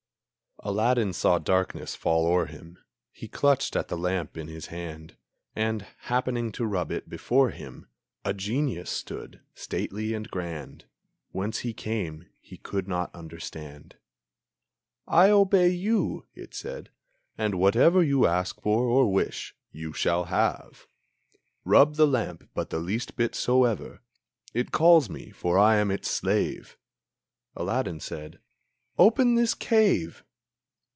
[0.63, 2.77] Aladdin saw darkness fall o'er him;
[3.11, 5.15] He clutched at the lamp in his hand,
[5.55, 7.87] And, happening to rub it, before him
[8.23, 10.85] A Genius stood, stately and grand.
[11.31, 13.95] Whence he came he could not understand.
[15.07, 16.91] "I obey you," it said,
[17.39, 20.85] "and whatever You ask for, or wish, you shall have!
[21.65, 24.03] Rub the lamp but the least bit soever,
[24.53, 26.77] It calls me, for I am its slave!"
[27.55, 28.37] Aladdin said,
[28.99, 30.23] "Open this cave!"